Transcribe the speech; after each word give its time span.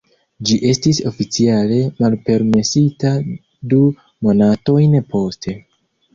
Ĝi 0.49 0.55
estis 0.69 1.01
oficiale 1.09 1.77
malpermesita 2.05 3.13
du 3.75 3.83
monatojn 4.31 4.99
poste. 5.15 5.57